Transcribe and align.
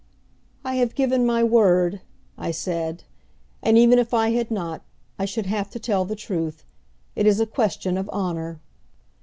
"I 0.65 0.77
have 0.77 0.95
given 0.95 1.27
my 1.27 1.43
word," 1.43 2.01
I 2.35 2.49
said, 2.49 3.03
"and 3.61 3.77
even 3.77 3.99
if 3.99 4.15
I 4.15 4.29
had 4.31 4.49
not, 4.49 4.81
I 5.19 5.25
should 5.25 5.45
have 5.45 5.69
to 5.69 5.79
tell 5.79 6.05
the 6.05 6.15
truth. 6.15 6.63
It 7.15 7.27
is 7.27 7.39
a 7.39 7.45
question 7.45 7.99
of 7.99 8.09
honor." 8.11 8.59